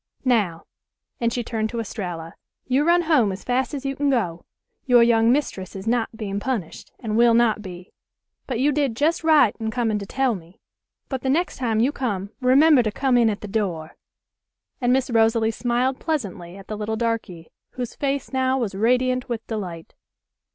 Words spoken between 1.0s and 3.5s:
and she turned to Estralla, "you run home as